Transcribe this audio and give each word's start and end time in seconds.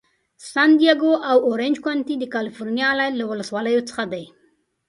سن 0.51 0.69
دیاګو 0.79 1.11
او 1.29 1.37
اورینج 1.47 1.77
کونټي 1.83 2.15
د 2.19 2.25
کالفرنیا 2.33 2.87
ایالت 2.91 3.13
له 3.17 3.25
ولسوالیو 3.31 3.87
څخه 3.89 4.03
دي. 4.13 4.25